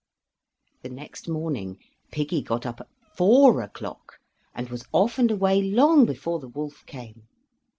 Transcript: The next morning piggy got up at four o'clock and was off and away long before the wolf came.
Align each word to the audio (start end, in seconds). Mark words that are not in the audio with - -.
The 0.81 0.89
next 0.89 1.29
morning 1.29 1.77
piggy 2.11 2.41
got 2.41 2.65
up 2.65 2.81
at 2.81 2.87
four 3.15 3.61
o'clock 3.61 4.17
and 4.55 4.67
was 4.69 4.85
off 4.91 5.19
and 5.19 5.29
away 5.29 5.61
long 5.61 6.07
before 6.07 6.39
the 6.39 6.47
wolf 6.49 6.83
came. 6.87 7.27